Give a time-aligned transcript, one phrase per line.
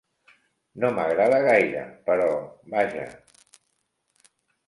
[0.83, 2.29] No m'agrada gaire, però
[2.77, 3.05] vaja...